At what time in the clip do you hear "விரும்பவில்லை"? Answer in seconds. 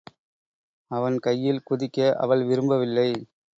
2.43-3.09